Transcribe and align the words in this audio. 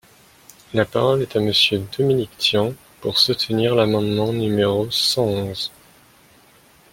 La 0.73 0.83
parole 0.83 1.21
est 1.21 1.35
à 1.35 1.39
Monsieur 1.39 1.85
Dominique 1.95 2.35
Tian, 2.39 2.73
pour 3.01 3.19
soutenir 3.19 3.75
l’amendement 3.75 4.33
numéro 4.33 4.89
cent 4.89 5.21
onze. 5.25 5.71